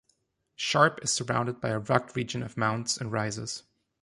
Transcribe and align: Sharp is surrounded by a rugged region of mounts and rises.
Sharp 0.55 0.99
is 1.03 1.11
surrounded 1.13 1.61
by 1.61 1.69
a 1.69 1.77
rugged 1.77 2.15
region 2.15 2.41
of 2.41 2.57
mounts 2.57 2.97
and 2.97 3.11
rises. 3.11 3.61